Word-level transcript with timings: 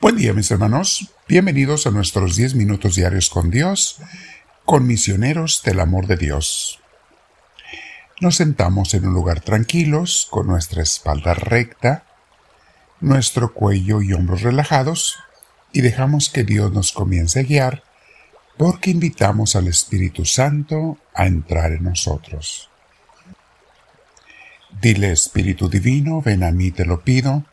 Buen 0.00 0.16
día 0.16 0.32
mis 0.32 0.50
hermanos, 0.50 1.12
bienvenidos 1.28 1.86
a 1.86 1.90
nuestros 1.90 2.34
10 2.34 2.54
minutos 2.54 2.94
diarios 2.94 3.28
con 3.28 3.50
Dios, 3.50 3.98
con 4.64 4.86
misioneros 4.86 5.60
del 5.62 5.78
amor 5.78 6.06
de 6.06 6.16
Dios. 6.16 6.80
Nos 8.18 8.36
sentamos 8.36 8.94
en 8.94 9.04
un 9.04 9.12
lugar 9.12 9.42
tranquilos, 9.42 10.26
con 10.30 10.46
nuestra 10.46 10.82
espalda 10.82 11.34
recta, 11.34 12.06
nuestro 13.02 13.52
cuello 13.52 14.00
y 14.00 14.14
hombros 14.14 14.40
relajados, 14.40 15.18
y 15.70 15.82
dejamos 15.82 16.30
que 16.30 16.44
Dios 16.44 16.72
nos 16.72 16.92
comience 16.92 17.40
a 17.40 17.42
guiar, 17.42 17.82
porque 18.56 18.92
invitamos 18.92 19.54
al 19.54 19.68
Espíritu 19.68 20.24
Santo 20.24 20.96
a 21.12 21.26
entrar 21.26 21.72
en 21.72 21.84
nosotros. 21.84 22.70
Dile 24.80 25.12
Espíritu 25.12 25.68
Divino, 25.68 26.22
ven 26.22 26.42
a 26.42 26.52
mí 26.52 26.70
te 26.70 26.86
lo 26.86 27.02
pido, 27.02 27.44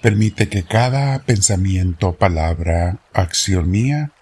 Permite 0.00 0.48
que 0.48 0.64
cada 0.64 1.18
pensamiento, 1.20 2.14
palabra, 2.14 2.98
acción 3.12 3.70
mía, 3.70 4.12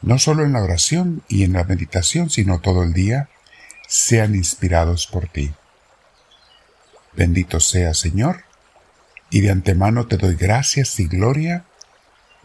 no 0.00 0.18
solo 0.18 0.44
en 0.44 0.54
la 0.54 0.62
oración 0.62 1.22
y 1.28 1.44
en 1.44 1.52
la 1.52 1.64
meditación, 1.64 2.30
sino 2.30 2.60
todo 2.60 2.84
el 2.84 2.94
día, 2.94 3.28
sean 3.86 4.34
inspirados 4.34 5.06
por 5.06 5.28
ti. 5.28 5.52
Bendito 7.12 7.60
sea, 7.60 7.92
Señor, 7.94 8.44
y 9.30 9.40
de 9.40 9.50
antemano 9.50 10.06
te 10.06 10.16
doy 10.16 10.36
gracias 10.36 10.98
y 11.00 11.06
gloria 11.06 11.64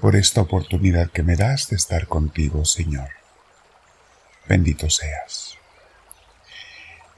por 0.01 0.15
esta 0.15 0.41
oportunidad 0.41 1.11
que 1.11 1.23
me 1.23 1.35
das 1.35 1.69
de 1.69 1.77
estar 1.77 2.07
contigo, 2.07 2.65
Señor. 2.65 3.09
Bendito 4.49 4.89
seas. 4.89 5.57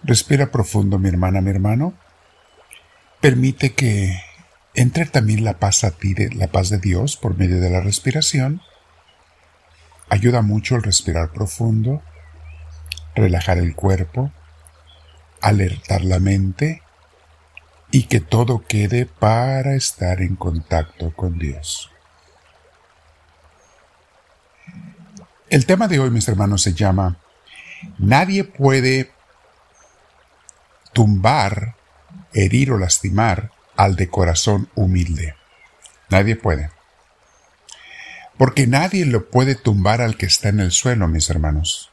Respira 0.04 0.52
profundo, 0.52 1.00
mi 1.00 1.10
hermana, 1.10 1.42
mi 1.42 1.50
hermano. 1.50 1.94
Permite 3.22 3.74
que 3.74 4.22
entre 4.76 5.06
también 5.06 5.44
la 5.44 5.58
paz 5.58 5.84
a 5.84 5.92
ti, 5.92 6.14
la 6.36 6.48
paz 6.48 6.70
de 6.70 6.80
Dios 6.80 7.16
por 7.16 7.38
medio 7.38 7.60
de 7.60 7.70
la 7.70 7.80
respiración. 7.80 8.62
Ayuda 10.10 10.42
mucho 10.42 10.76
el 10.76 10.84
respirar 10.84 11.32
profundo, 11.32 12.04
relajar 13.16 13.58
el 13.58 13.76
cuerpo, 13.76 14.32
alertar 15.42 16.04
la 16.04 16.20
mente 16.20 16.82
y 17.92 18.04
que 18.04 18.20
todo 18.20 18.66
quede 18.68 19.06
para 19.06 19.76
estar 19.76 20.22
en 20.22 20.36
contacto 20.36 21.16
con 21.16 21.40
Dios. 21.40 21.90
El 25.50 25.66
tema 25.66 25.88
de 25.88 26.00
hoy, 26.00 26.10
mis 26.10 26.28
hermanos, 26.28 26.64
se 26.64 26.74
llama 26.74 27.18
Nadie 27.98 28.44
puede 28.44 29.12
tumbar, 30.92 31.76
herir 32.34 32.72
o 32.72 32.78
lastimar 32.78 33.55
al 33.76 33.96
de 33.96 34.10
corazón 34.10 34.70
humilde. 34.76 35.36
Nadie 36.10 36.36
puede. 36.36 36.70
Porque 38.38 38.68
nadie 38.68 39.06
lo 39.06 39.30
puede 39.30 39.56
tumbar 39.56 40.02
al 40.02 40.18
que 40.18 40.26
está 40.26 40.50
en 40.50 40.60
el 40.60 40.72
suelo, 40.72 41.08
mis 41.08 41.30
hermanos. 41.30 41.92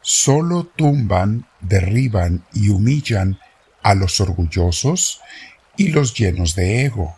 Solo 0.00 0.64
tumban, 0.64 1.46
derriban 1.60 2.44
y 2.54 2.70
humillan 2.70 3.38
a 3.82 3.94
los 3.94 4.20
orgullosos 4.20 5.20
y 5.76 5.88
los 5.88 6.14
llenos 6.14 6.54
de 6.54 6.84
ego. 6.84 7.16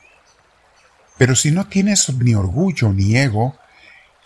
Pero 1.17 1.37
si 1.37 1.53
no 1.53 1.69
tienes 1.69 2.13
ni 2.15 2.35
orgullo 2.35 2.93
ni 2.93 3.17
ego, 3.17 3.57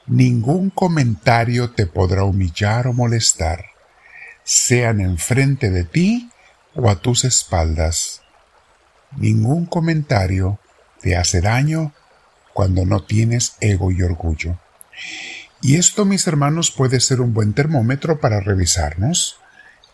ningún 0.07 0.71
comentario 0.71 1.71
te 1.71 1.87
podrá 1.87 2.25
humillar 2.25 2.87
o 2.87 2.93
molestar, 2.93 3.67
sean 4.45 5.01
enfrente 5.01 5.71
de 5.71 5.85
ti 5.85 6.31
o 6.75 6.89
a 6.89 6.97
tus 6.97 7.25
espaldas. 7.25 8.23
Ningún 9.17 9.67
comentario 9.67 10.59
te 11.01 11.17
hace 11.17 11.41
daño 11.41 11.93
cuando 12.53 12.85
no 12.85 13.05
tienes 13.05 13.57
ego 13.61 13.91
y 13.91 14.03
orgullo. 14.03 14.59
Y 15.63 15.77
esto, 15.77 16.05
mis 16.05 16.27
hermanos, 16.27 16.71
puede 16.71 17.01
ser 17.01 17.21
un 17.21 17.35
buen 17.35 17.55
termómetro 17.55 18.21
para 18.21 18.41
revisarnos 18.41 19.39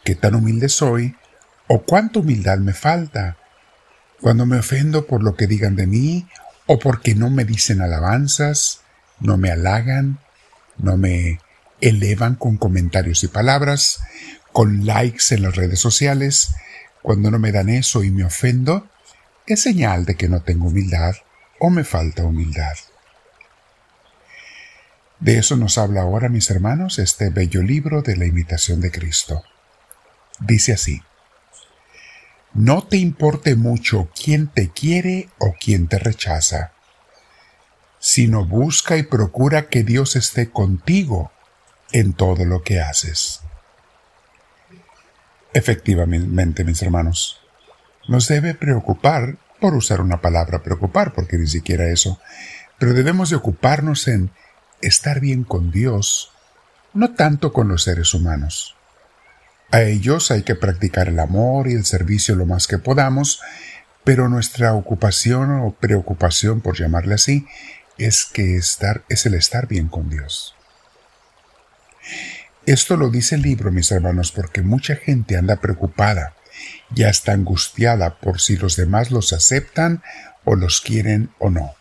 qué 0.04 0.14
tan 0.14 0.34
humilde 0.34 0.68
soy 0.68 1.16
o 1.68 1.82
cuánta 1.82 2.20
humildad 2.20 2.58
me 2.58 2.72
falta. 2.72 3.36
Cuando 4.20 4.46
me 4.46 4.58
ofendo 4.58 5.06
por 5.06 5.22
lo 5.22 5.36
que 5.36 5.46
digan 5.46 5.76
de 5.76 5.86
mí 5.86 6.28
o 6.66 6.78
porque 6.78 7.14
no 7.14 7.30
me 7.30 7.44
dicen 7.44 7.80
alabanzas, 7.80 8.80
no 9.20 9.36
me 9.36 9.50
halagan, 9.50 10.18
no 10.78 10.96
me 10.96 11.40
elevan 11.80 12.36
con 12.36 12.56
comentarios 12.56 13.24
y 13.24 13.28
palabras, 13.28 14.00
con 14.52 14.86
likes 14.86 15.34
en 15.34 15.42
las 15.42 15.56
redes 15.56 15.80
sociales, 15.80 16.54
cuando 17.02 17.30
no 17.30 17.38
me 17.38 17.52
dan 17.52 17.68
eso 17.68 18.04
y 18.04 18.10
me 18.10 18.24
ofendo, 18.24 18.88
es 19.46 19.62
señal 19.62 20.04
de 20.04 20.16
que 20.16 20.28
no 20.28 20.42
tengo 20.42 20.68
humildad 20.68 21.14
o 21.58 21.70
me 21.70 21.84
falta 21.84 22.24
humildad. 22.24 22.74
De 25.20 25.38
eso 25.38 25.56
nos 25.56 25.78
habla 25.78 26.02
ahora, 26.02 26.28
mis 26.28 26.50
hermanos, 26.50 26.98
este 26.98 27.30
bello 27.30 27.62
libro 27.62 28.02
de 28.02 28.16
la 28.16 28.26
imitación 28.26 28.80
de 28.80 28.90
Cristo. 28.90 29.44
Dice 30.40 30.72
así, 30.72 31.00
No 32.54 32.82
te 32.82 32.96
importe 32.96 33.54
mucho 33.54 34.10
quién 34.20 34.48
te 34.48 34.70
quiere 34.70 35.28
o 35.38 35.54
quién 35.60 35.86
te 35.86 36.00
rechaza, 36.00 36.72
sino 38.00 38.44
busca 38.44 38.96
y 38.96 39.04
procura 39.04 39.68
que 39.68 39.84
Dios 39.84 40.16
esté 40.16 40.50
contigo 40.50 41.30
en 41.92 42.14
todo 42.14 42.44
lo 42.44 42.62
que 42.62 42.80
haces. 42.80 43.42
Efectivamente, 45.54 46.64
mis 46.64 46.82
hermanos, 46.82 47.41
nos 48.08 48.28
debe 48.28 48.54
preocupar, 48.54 49.36
por 49.60 49.74
usar 49.74 50.00
una 50.00 50.20
palabra 50.20 50.62
preocupar, 50.62 51.12
porque 51.12 51.38
ni 51.38 51.46
siquiera 51.46 51.88
eso, 51.88 52.20
pero 52.78 52.94
debemos 52.94 53.30
de 53.30 53.36
ocuparnos 53.36 54.08
en 54.08 54.30
estar 54.80 55.20
bien 55.20 55.44
con 55.44 55.70
Dios, 55.70 56.32
no 56.94 57.14
tanto 57.14 57.52
con 57.52 57.68
los 57.68 57.84
seres 57.84 58.12
humanos. 58.12 58.76
A 59.70 59.82
ellos 59.82 60.30
hay 60.30 60.42
que 60.42 60.56
practicar 60.56 61.08
el 61.08 61.20
amor 61.20 61.68
y 61.68 61.74
el 61.74 61.84
servicio 61.84 62.34
lo 62.34 62.44
más 62.44 62.66
que 62.66 62.78
podamos, 62.78 63.40
pero 64.04 64.28
nuestra 64.28 64.74
ocupación 64.74 65.60
o 65.60 65.72
preocupación, 65.72 66.60
por 66.60 66.76
llamarle 66.76 67.14
así, 67.14 67.46
es 67.98 68.24
que 68.24 68.56
estar 68.56 69.04
es 69.08 69.26
el 69.26 69.34
estar 69.34 69.68
bien 69.68 69.88
con 69.88 70.10
Dios. 70.10 70.56
Esto 72.66 72.96
lo 72.96 73.10
dice 73.10 73.36
el 73.36 73.42
libro, 73.42 73.70
mis 73.70 73.90
hermanos, 73.92 74.32
porque 74.32 74.62
mucha 74.62 74.96
gente 74.96 75.36
anda 75.36 75.56
preocupada 75.56 76.34
ya 76.94 77.08
está 77.08 77.32
angustiada 77.32 78.18
por 78.18 78.40
si 78.40 78.56
los 78.56 78.76
demás 78.76 79.10
los 79.10 79.32
aceptan 79.32 80.02
o 80.44 80.56
los 80.56 80.80
quieren 80.80 81.30
o 81.38 81.50
no. 81.50 81.74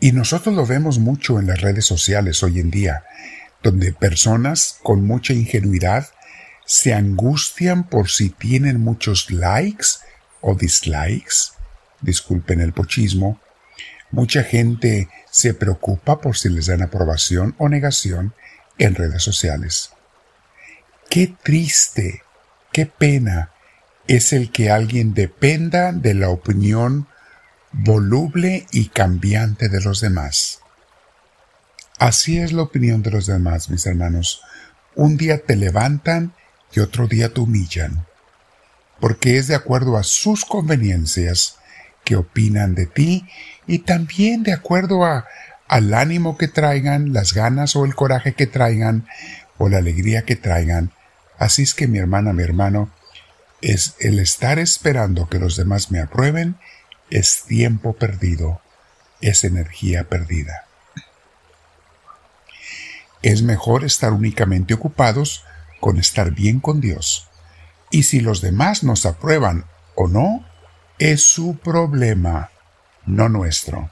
Y 0.00 0.12
nosotros 0.12 0.54
lo 0.54 0.64
vemos 0.64 0.98
mucho 0.98 1.38
en 1.38 1.46
las 1.46 1.60
redes 1.60 1.84
sociales 1.84 2.42
hoy 2.42 2.60
en 2.60 2.70
día, 2.70 3.04
donde 3.62 3.92
personas 3.92 4.78
con 4.82 5.04
mucha 5.04 5.32
ingenuidad 5.32 6.08
se 6.64 6.94
angustian 6.94 7.88
por 7.88 8.08
si 8.08 8.30
tienen 8.30 8.80
muchos 8.80 9.30
likes 9.30 9.86
o 10.40 10.54
dislikes, 10.54 11.52
disculpen 12.00 12.60
el 12.60 12.72
pochismo, 12.72 13.40
mucha 14.10 14.44
gente 14.44 15.08
se 15.30 15.54
preocupa 15.54 16.20
por 16.20 16.36
si 16.36 16.48
les 16.48 16.66
dan 16.66 16.82
aprobación 16.82 17.54
o 17.58 17.68
negación 17.68 18.34
en 18.78 18.94
redes 18.94 19.22
sociales. 19.22 19.90
Qué 21.10 21.34
triste, 21.42 22.22
qué 22.70 22.86
pena 22.86 23.50
es 24.08 24.32
el 24.32 24.50
que 24.50 24.70
alguien 24.70 25.12
dependa 25.12 25.92
de 25.92 26.14
la 26.14 26.30
opinión 26.30 27.06
voluble 27.72 28.66
y 28.72 28.88
cambiante 28.88 29.68
de 29.68 29.82
los 29.82 30.00
demás. 30.00 30.60
Así 31.98 32.38
es 32.38 32.52
la 32.52 32.62
opinión 32.62 33.02
de 33.02 33.10
los 33.10 33.26
demás, 33.26 33.68
mis 33.68 33.86
hermanos. 33.86 34.40
Un 34.94 35.18
día 35.18 35.44
te 35.44 35.56
levantan 35.56 36.32
y 36.72 36.80
otro 36.80 37.06
día 37.06 37.32
te 37.34 37.40
humillan, 37.40 38.06
porque 38.98 39.36
es 39.36 39.46
de 39.46 39.54
acuerdo 39.54 39.98
a 39.98 40.02
sus 40.02 40.44
conveniencias 40.44 41.56
que 42.04 42.16
opinan 42.16 42.74
de 42.74 42.86
ti 42.86 43.28
y 43.66 43.80
también 43.80 44.42
de 44.42 44.54
acuerdo 44.54 45.04
a, 45.04 45.26
al 45.68 45.92
ánimo 45.92 46.38
que 46.38 46.48
traigan, 46.48 47.12
las 47.12 47.34
ganas 47.34 47.76
o 47.76 47.84
el 47.84 47.94
coraje 47.94 48.32
que 48.32 48.46
traigan 48.46 49.06
o 49.58 49.68
la 49.68 49.78
alegría 49.78 50.22
que 50.22 50.36
traigan. 50.36 50.92
Así 51.36 51.62
es 51.62 51.74
que 51.74 51.88
mi 51.88 51.98
hermana, 51.98 52.32
mi 52.32 52.42
hermano, 52.42 52.90
es 53.60 53.94
el 53.98 54.18
estar 54.18 54.58
esperando 54.58 55.28
que 55.28 55.38
los 55.38 55.56
demás 55.56 55.90
me 55.90 56.00
aprueben, 56.00 56.56
es 57.10 57.42
tiempo 57.44 57.94
perdido, 57.94 58.60
es 59.20 59.44
energía 59.44 60.08
perdida. 60.08 60.66
Es 63.22 63.42
mejor 63.42 63.84
estar 63.84 64.12
únicamente 64.12 64.74
ocupados 64.74 65.44
con 65.80 65.98
estar 65.98 66.30
bien 66.30 66.60
con 66.60 66.80
Dios. 66.80 67.28
Y 67.90 68.04
si 68.04 68.20
los 68.20 68.40
demás 68.40 68.84
nos 68.84 69.06
aprueban 69.06 69.64
o 69.94 70.06
no, 70.06 70.46
es 70.98 71.24
su 71.24 71.56
problema, 71.56 72.50
no 73.06 73.28
nuestro. 73.28 73.90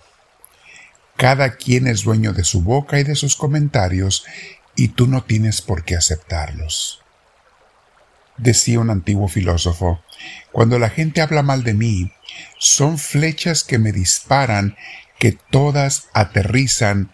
Cada 1.17 1.57
quien 1.57 1.87
es 1.87 2.03
dueño 2.03 2.33
de 2.33 2.45
su 2.45 2.63
boca 2.63 3.01
y 3.01 3.05
de 3.05 3.15
sus 3.15 3.37
comentarios, 3.37 4.25
y 4.77 4.89
tú 4.89 5.07
no 5.07 5.25
tienes 5.25 5.63
por 5.63 5.85
qué 5.85 5.97
aceptarlos. 5.97 7.03
Decía 8.39 8.81
un 8.81 8.91
antiguo 8.91 9.29
filósofo, 9.29 10.03
cuando 10.53 10.79
la 10.79 10.91
gente 10.91 11.21
habla 11.21 11.43
mal 11.43 11.65
de 11.65 11.75
mí, 11.75 12.13
son 12.59 12.99
flechas 12.99 13.65
que 13.65 13.79
me 13.79 13.93
disparan 13.93 14.77
que 15.19 15.33
todas 15.33 16.09
aterrizan 16.13 17.11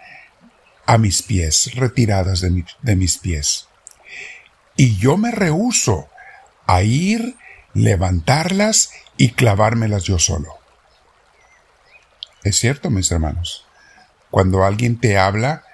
a 0.87 0.99
mis 0.99 1.23
pies, 1.23 1.75
retiradas 1.75 2.41
de, 2.41 2.97
mis 2.97 3.19
pies. 3.19 3.69
Y 4.77 4.97
yo 4.97 5.17
me 5.17 5.31
rehuso 5.31 6.09
a 6.67 6.83
ir, 6.83 7.37
levantarlas 7.75 8.91
y 9.17 9.31
clavármelas 9.31 10.05
yo 10.05 10.19
solo. 10.19 10.59
Es 12.43 12.57
cierto, 12.59 12.91
mis 12.91 13.11
hermanos. 13.13 13.67
Cuando 14.31 14.65
alguien 14.65 14.99
te 14.99 15.19
habla, 15.19 15.65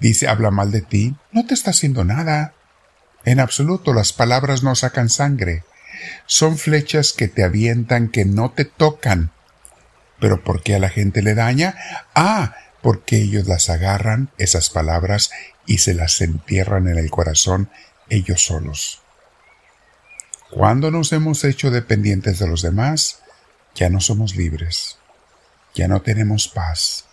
dice 0.00 0.26
habla 0.26 0.50
mal 0.50 0.72
de 0.72 0.82
ti, 0.82 1.14
no 1.32 1.46
te 1.46 1.54
está 1.54 1.70
haciendo 1.70 2.04
nada. 2.04 2.54
En 3.26 3.40
absoluto, 3.40 3.92
las 3.92 4.12
palabras 4.12 4.62
no 4.62 4.76
sacan 4.76 5.10
sangre. 5.10 5.64
Son 6.26 6.56
flechas 6.56 7.12
que 7.12 7.26
te 7.26 7.42
avientan 7.42 8.08
que 8.08 8.24
no 8.24 8.52
te 8.52 8.64
tocan. 8.64 9.32
¿Pero 10.20 10.44
por 10.44 10.62
qué 10.62 10.76
a 10.76 10.78
la 10.78 10.88
gente 10.88 11.22
le 11.22 11.34
daña? 11.34 11.74
Ah, 12.14 12.54
porque 12.82 13.16
ellos 13.16 13.48
las 13.48 13.68
agarran, 13.68 14.30
esas 14.38 14.70
palabras, 14.70 15.32
y 15.66 15.78
se 15.78 15.92
las 15.92 16.20
entierran 16.20 16.86
en 16.86 16.98
el 16.98 17.10
corazón 17.10 17.68
ellos 18.08 18.46
solos. 18.46 19.02
Cuando 20.50 20.92
nos 20.92 21.12
hemos 21.12 21.42
hecho 21.42 21.72
dependientes 21.72 22.38
de 22.38 22.46
los 22.46 22.62
demás, 22.62 23.18
ya 23.74 23.90
no 23.90 24.00
somos 24.00 24.36
libres, 24.36 24.98
ya 25.74 25.88
no 25.88 26.00
tenemos 26.00 26.46
paz, 26.46 27.06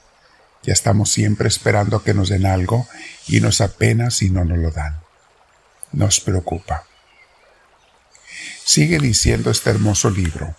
ya 0.62 0.74
estamos 0.74 1.12
siempre 1.12 1.48
esperando 1.48 2.04
que 2.04 2.13
nos 2.13 2.30
den 2.30 2.45
algo 2.45 2.88
y 3.27 3.42
nos 3.42 3.59
apenas 3.62 4.13
si 4.13 4.30
no 4.30 4.45
nos 4.45 4.59
lo 4.59 4.69
dan. 4.69 5.02
Nos 5.94 6.19
preocupa. 6.19 6.86
Sigue 8.66 8.98
diciendo 8.98 9.51
este 9.51 9.69
hermoso 9.69 10.10
libro, 10.10 10.56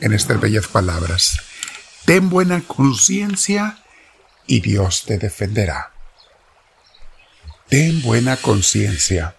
en 0.00 0.12
estas 0.12 0.40
bellas 0.40 0.66
palabras, 0.66 1.40
ten 2.04 2.28
buena 2.28 2.60
conciencia 2.60 3.78
y 4.46 4.60
Dios 4.60 5.04
te 5.06 5.18
defenderá. 5.18 5.92
Ten 7.68 8.02
buena 8.02 8.36
conciencia. 8.36 9.36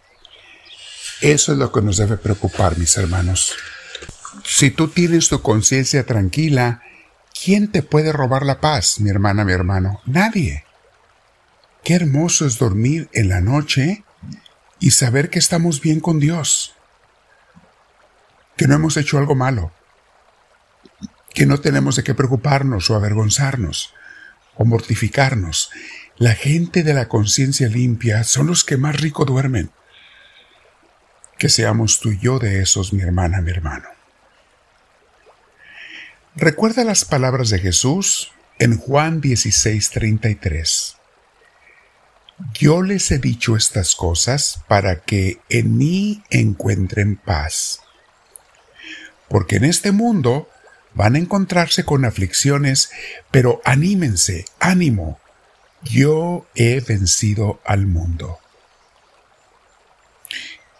Eso 1.22 1.52
es 1.52 1.58
lo 1.58 1.72
que 1.72 1.82
nos 1.82 1.98
debe 1.98 2.18
preocupar, 2.18 2.78
mis 2.78 2.98
hermanos. 2.98 3.56
Si 4.46 4.72
tú 4.72 4.88
tienes 4.88 5.30
tu 5.30 5.42
conciencia 5.42 6.06
tranquila, 6.06 6.82
¿quién 7.44 7.72
te 7.72 7.84
puede 7.84 8.12
robar 8.14 8.44
la 8.46 8.62
paz, 8.62 9.00
mi 9.00 9.10
hermana, 9.10 9.46
mi 9.46 9.52
hermano? 9.52 10.02
Nadie. 10.06 10.64
Qué 11.84 11.96
hermoso 11.96 12.46
es 12.46 12.58
dormir 12.58 13.10
en 13.14 13.30
la 13.30 13.42
noche 13.42 14.04
y 14.80 14.92
saber 14.92 15.30
que 15.30 15.40
estamos 15.40 15.82
bien 15.82 16.00
con 16.00 16.20
Dios, 16.20 16.76
que 18.58 18.68
no 18.68 18.76
hemos 18.76 18.98
hecho 18.98 19.18
algo 19.18 19.36
malo, 19.36 19.72
que 21.34 21.46
no 21.46 21.60
tenemos 21.60 21.96
de 21.96 22.04
qué 22.04 22.14
preocuparnos 22.14 22.90
o 22.90 22.96
avergonzarnos 22.96 23.94
o 24.56 24.66
mortificarnos. 24.66 25.72
La 26.18 26.36
gente 26.36 26.84
de 26.84 26.94
la 26.94 27.08
conciencia 27.08 27.70
limpia 27.70 28.24
son 28.26 28.48
los 28.48 28.66
que 28.66 28.76
más 28.76 29.00
rico 29.00 29.24
duermen. 29.24 29.72
Que 31.38 31.48
seamos 31.48 32.02
tú 32.02 32.12
y 32.12 32.20
yo 32.20 32.40
de 32.40 32.62
esos, 32.62 32.92
mi 32.92 33.02
hermana, 33.02 33.40
mi 33.40 33.52
hermano. 33.52 33.88
Recuerda 36.36 36.84
las 36.84 37.06
palabras 37.06 37.50
de 37.50 37.60
Jesús 37.60 38.34
en 38.60 38.78
Juan 38.78 39.22
16:33. 39.22 40.99
Yo 42.54 42.82
les 42.82 43.12
he 43.12 43.20
dicho 43.20 43.56
estas 43.56 43.96
cosas 43.96 44.62
para 44.68 45.02
que 45.02 45.40
en 45.50 45.78
mí 45.78 46.24
encuentren 46.30 47.18
paz. 47.18 47.82
Porque 49.28 49.58
en 49.58 49.66
este 49.66 49.92
mundo 49.92 50.50
van 50.94 51.16
a 51.16 51.20
encontrarse 51.20 51.84
con 51.84 52.06
aflicciones, 52.06 52.92
pero 53.32 53.62
anímense, 53.66 54.46
ánimo. 54.60 55.20
Yo 55.84 56.48
he 56.56 56.80
vencido 56.82 57.62
al 57.66 57.86
mundo. 57.86 58.40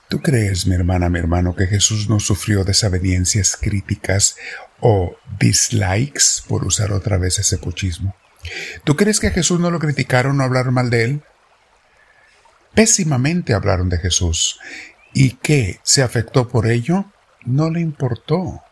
¿Tú 0.10 0.22
crees, 0.22 0.66
mi 0.66 0.76
hermana, 0.76 1.10
mi 1.10 1.20
hermano, 1.20 1.56
que 1.56 1.68
Jesús 1.68 2.10
no 2.10 2.20
sufrió 2.20 2.64
desavenencias 2.64 3.56
críticas 3.56 4.38
o 4.80 5.16
dislikes, 5.40 6.44
por 6.48 6.66
usar 6.66 6.92
otra 6.92 7.18
vez 7.18 7.38
ese 7.38 7.60
puchismo? 7.60 8.16
¿Tú 8.84 8.96
crees 8.96 9.20
que 9.20 9.28
a 9.28 9.32
Jesús 9.32 9.60
no 9.60 9.70
lo 9.70 9.80
criticaron 9.80 10.40
o 10.40 10.44
hablaron 10.44 10.74
mal 10.74 10.90
de 10.90 11.04
él? 11.04 11.24
Pésimamente 12.80 13.54
hablaron 13.54 13.90
de 13.90 13.98
Jesús. 13.98 14.58
¿Y 15.14 15.32
qué? 15.32 15.82
¿Se 15.84 16.02
afectó 16.02 16.48
por 16.48 16.66
ello? 16.66 17.12
No 17.44 17.70
le 17.70 17.82
importó 17.82 18.64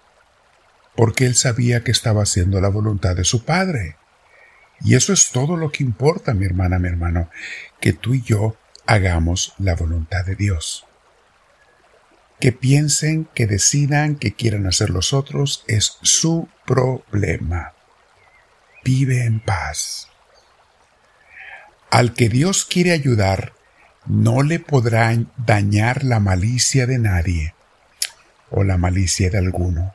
porque 0.95 1.25
él 1.25 1.35
sabía 1.35 1.83
que 1.83 1.91
estaba 1.91 2.23
haciendo 2.23 2.61
la 2.61 2.69
voluntad 2.69 3.17
de 3.17 3.25
su 3.25 3.43
Padre. 3.43 3.97
Y 4.79 4.95
eso 4.95 5.11
es 5.11 5.31
todo 5.31 5.57
lo 5.57 5.73
que 5.73 5.83
importa, 5.83 6.33
mi 6.33 6.45
hermana, 6.45 6.79
mi 6.79 6.87
hermano, 6.87 7.29
que 7.81 7.91
tú 7.91 8.13
y 8.13 8.21
yo 8.21 8.55
hagamos 8.85 9.53
la 9.57 9.75
voluntad 9.75 10.23
de 10.23 10.35
Dios. 10.35 10.85
Que 12.39 12.53
piensen, 12.53 13.27
que 13.35 13.45
decidan, 13.45 14.15
que 14.15 14.33
quieran 14.33 14.67
hacer 14.67 14.89
los 14.89 15.11
otros, 15.11 15.65
es 15.67 15.97
su 16.01 16.47
problema. 16.65 17.73
Vive 18.85 19.25
en 19.25 19.41
paz. 19.41 20.07
Al 21.91 22.13
que 22.13 22.29
Dios 22.29 22.63
quiere 22.63 22.93
ayudar, 22.93 23.56
no 24.07 24.41
le 24.41 24.59
podrá 24.59 25.17
dañar 25.37 26.03
la 26.03 26.19
malicia 26.19 26.87
de 26.87 26.97
nadie 26.97 27.53
o 28.49 28.63
la 28.63 28.77
malicia 28.77 29.29
de 29.29 29.37
alguno. 29.37 29.93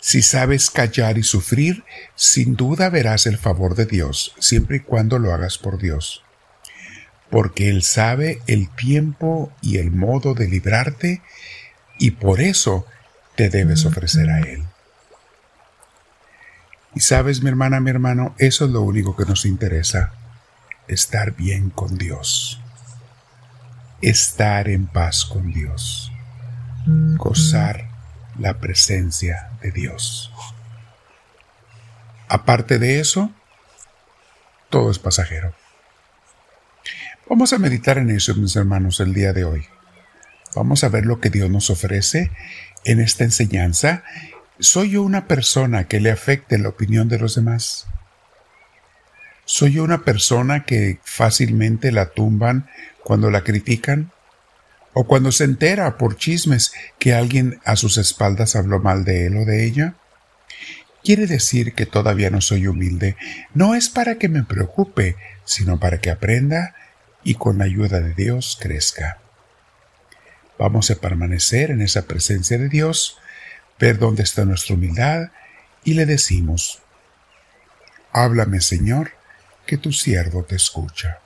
Si 0.00 0.20
sabes 0.20 0.70
callar 0.70 1.16
y 1.16 1.22
sufrir, 1.22 1.84
sin 2.16 2.56
duda 2.56 2.90
verás 2.90 3.26
el 3.26 3.38
favor 3.38 3.76
de 3.76 3.86
Dios, 3.86 4.34
siempre 4.38 4.78
y 4.78 4.80
cuando 4.80 5.18
lo 5.18 5.32
hagas 5.32 5.58
por 5.58 5.78
Dios. 5.78 6.24
Porque 7.30 7.68
Él 7.68 7.82
sabe 7.82 8.42
el 8.48 8.68
tiempo 8.74 9.52
y 9.62 9.78
el 9.78 9.92
modo 9.92 10.34
de 10.34 10.48
librarte, 10.48 11.22
y 11.98 12.10
por 12.10 12.40
eso 12.40 12.84
te 13.36 13.48
debes 13.48 13.84
ofrecer 13.86 14.28
a 14.28 14.40
Él. 14.40 14.64
Y 16.94 17.00
sabes, 17.00 17.42
mi 17.42 17.48
hermana, 17.48 17.80
mi 17.80 17.90
hermano, 17.90 18.34
eso 18.38 18.64
es 18.64 18.72
lo 18.72 18.82
único 18.82 19.16
que 19.16 19.24
nos 19.24 19.46
interesa, 19.46 20.12
estar 20.88 21.36
bien 21.36 21.70
con 21.70 21.96
Dios, 21.96 22.60
estar 24.02 24.68
en 24.68 24.86
paz 24.86 25.24
con 25.24 25.52
Dios, 25.52 26.10
gozar 27.16 27.88
la 28.38 28.58
presencia 28.58 29.50
de 29.62 29.70
Dios. 29.70 30.32
Aparte 32.28 32.78
de 32.78 32.98
eso, 32.98 33.30
todo 34.70 34.90
es 34.90 34.98
pasajero. 34.98 35.54
Vamos 37.28 37.52
a 37.52 37.58
meditar 37.58 37.98
en 37.98 38.10
eso, 38.10 38.34
mis 38.34 38.56
hermanos, 38.56 38.98
el 39.00 39.14
día 39.14 39.32
de 39.32 39.44
hoy. 39.44 39.66
Vamos 40.56 40.82
a 40.82 40.88
ver 40.88 41.06
lo 41.06 41.20
que 41.20 41.30
Dios 41.30 41.48
nos 41.48 41.70
ofrece 41.70 42.30
en 42.84 43.00
esta 43.00 43.24
enseñanza. 43.24 44.02
¿Soy 44.58 44.90
yo 44.90 45.02
una 45.02 45.26
persona 45.28 45.84
que 45.84 46.00
le 46.00 46.10
afecte 46.10 46.58
la 46.58 46.68
opinión 46.68 47.08
de 47.08 47.18
los 47.18 47.36
demás? 47.36 47.86
¿Soy 49.44 49.74
yo 49.74 49.84
una 49.84 50.04
persona 50.04 50.64
que 50.64 51.00
fácilmente 51.04 51.92
la 51.92 52.10
tumban 52.10 52.68
cuando 53.04 53.30
la 53.30 53.42
critican? 53.42 54.12
o 54.94 55.04
cuando 55.04 55.32
se 55.32 55.44
entera 55.44 55.96
por 55.96 56.16
chismes 56.16 56.72
que 56.98 57.14
alguien 57.14 57.60
a 57.64 57.76
sus 57.76 57.96
espaldas 57.98 58.56
habló 58.56 58.80
mal 58.80 59.04
de 59.04 59.26
él 59.26 59.36
o 59.36 59.44
de 59.44 59.64
ella? 59.64 59.94
Quiere 61.02 61.26
decir 61.26 61.74
que 61.74 61.86
todavía 61.86 62.30
no 62.30 62.40
soy 62.40 62.66
humilde. 62.66 63.16
No 63.54 63.74
es 63.74 63.88
para 63.88 64.16
que 64.16 64.28
me 64.28 64.44
preocupe, 64.44 65.16
sino 65.44 65.80
para 65.80 65.98
que 65.98 66.10
aprenda 66.10 66.74
y 67.24 67.34
con 67.34 67.58
la 67.58 67.64
ayuda 67.64 68.00
de 68.00 68.14
Dios 68.14 68.58
crezca. 68.60 69.18
Vamos 70.58 70.90
a 70.90 70.96
permanecer 70.96 71.70
en 71.70 71.80
esa 71.80 72.02
presencia 72.02 72.56
de 72.56 72.68
Dios, 72.68 73.18
ver 73.80 73.98
dónde 73.98 74.22
está 74.22 74.44
nuestra 74.44 74.74
humildad 74.76 75.30
y 75.82 75.94
le 75.94 76.06
decimos, 76.06 76.80
Háblame 78.12 78.60
Señor, 78.60 79.12
que 79.66 79.78
tu 79.78 79.92
siervo 79.92 80.44
te 80.44 80.54
escucha. 80.54 81.21